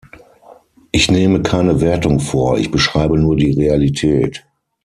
Ich 0.91 1.11
nehme 1.11 1.43
keine 1.43 1.79
Wertung 1.79 2.19
vor, 2.19 2.57
ich 2.57 2.71
beschreibe 2.71 3.19
nur 3.19 3.35
die 3.35 3.51
Realität. 3.51 4.43